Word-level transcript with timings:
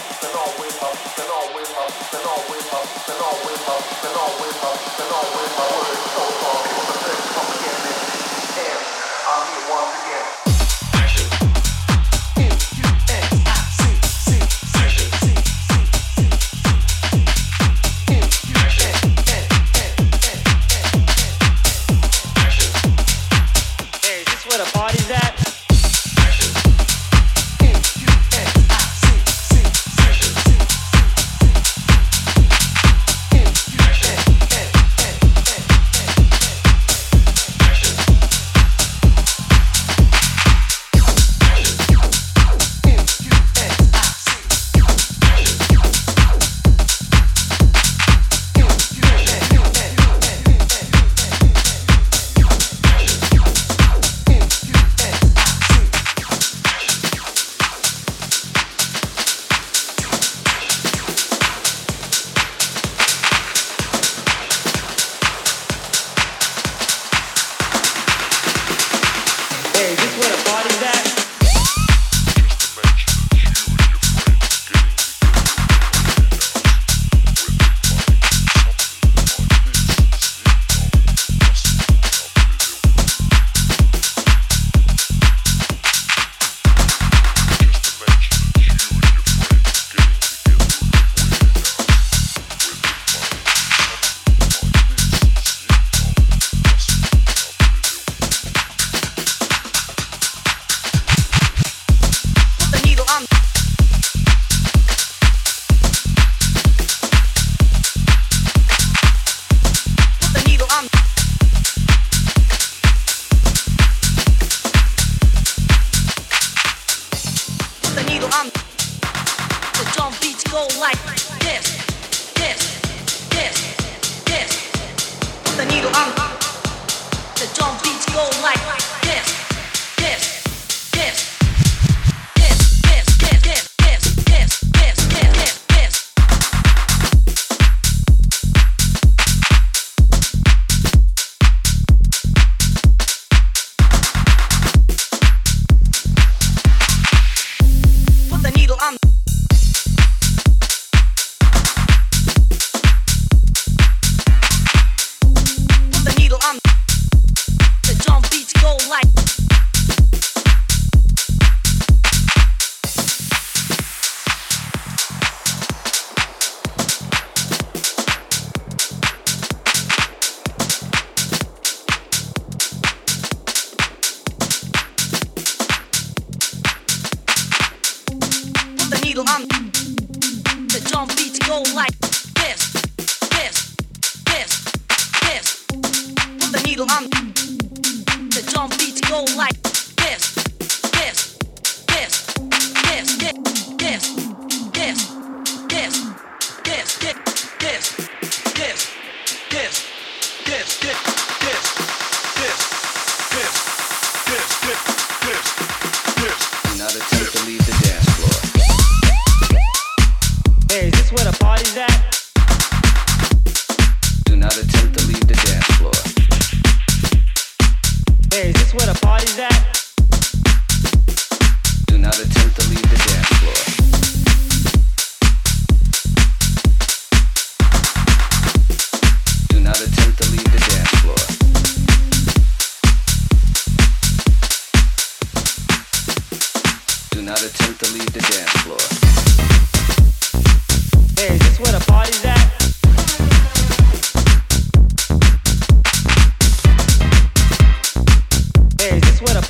Thank 0.00 0.26
you. 6.66 6.67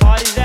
All 0.01 0.38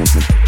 Mm-hmm. 0.00 0.39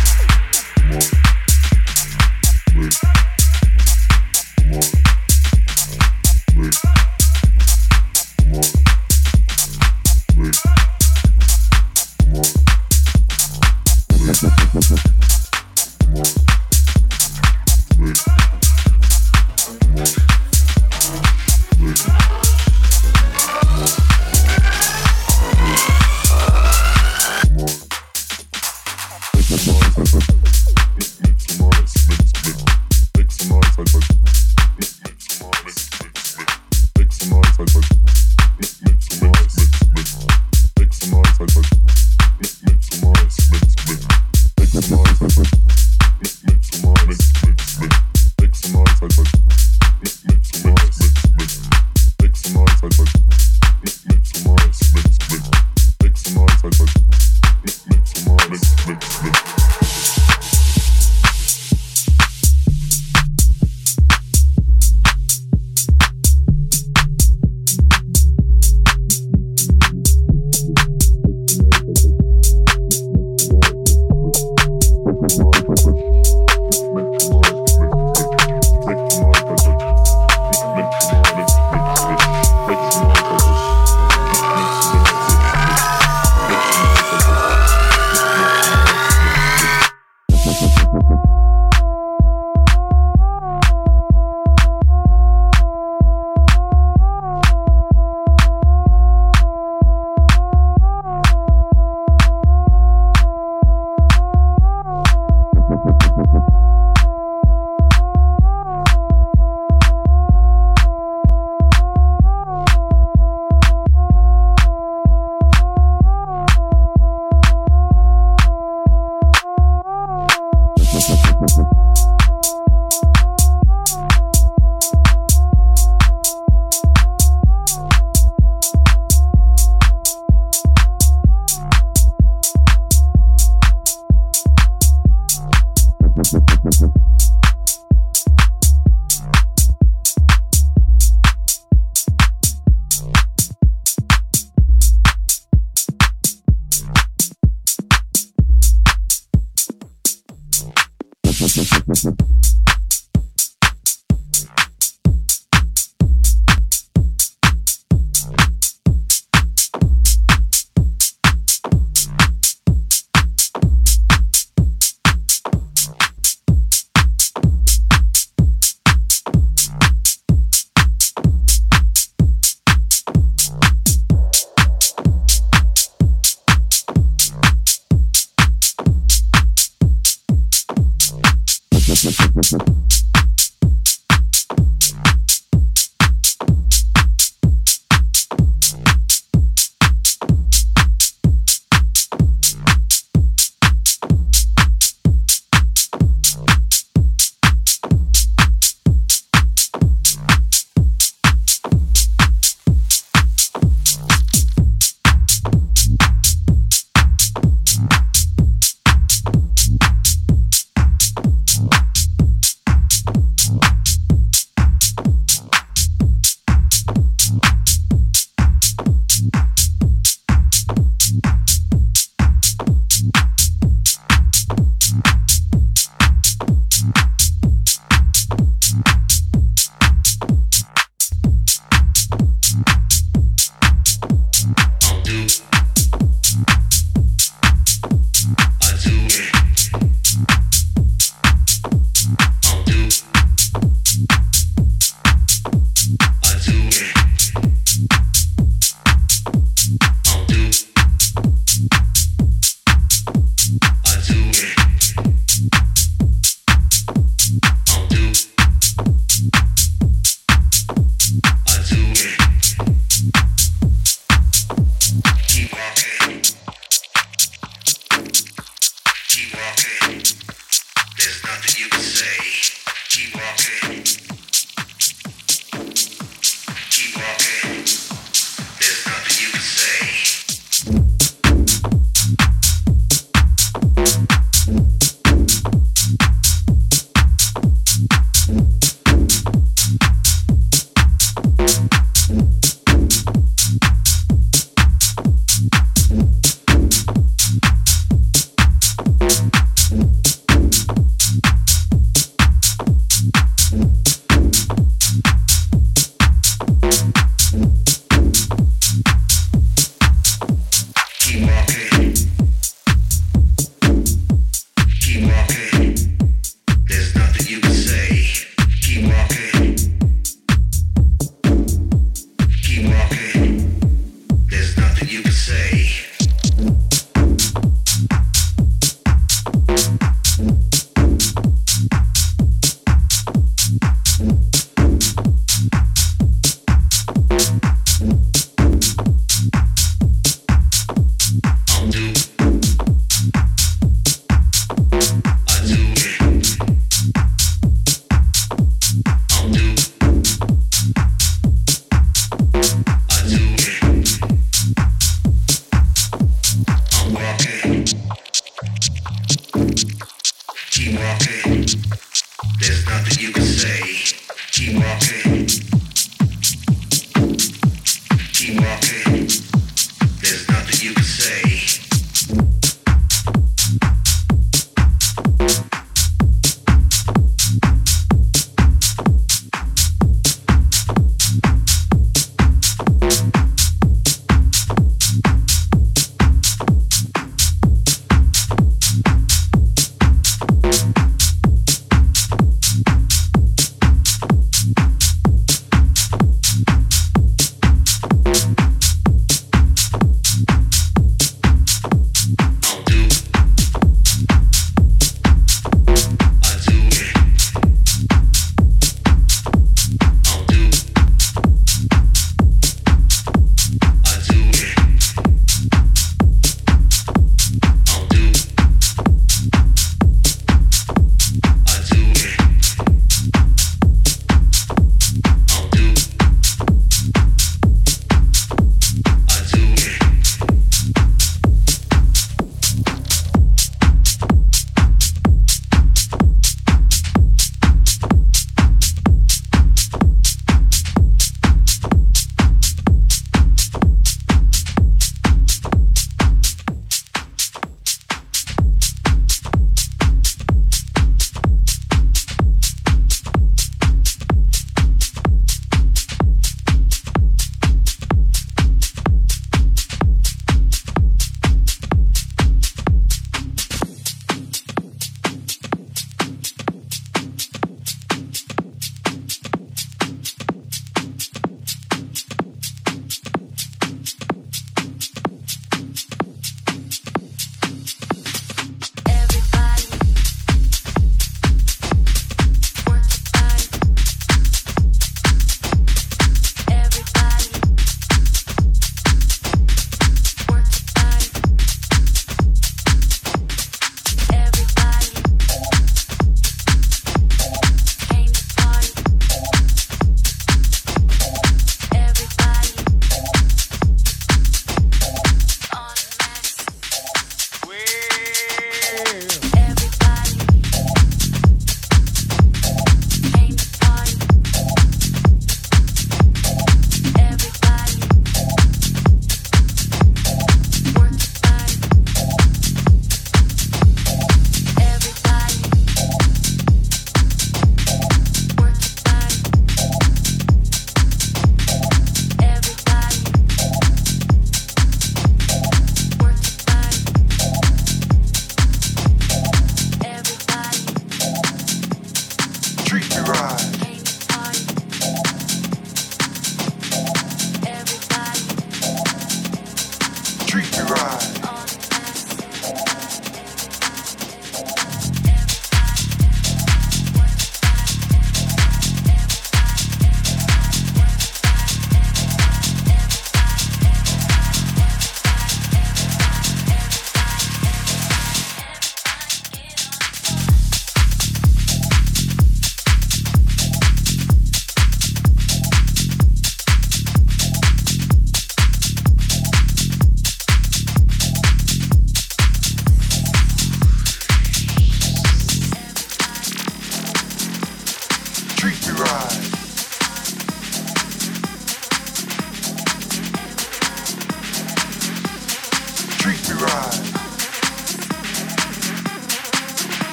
Thank 121.14 121.61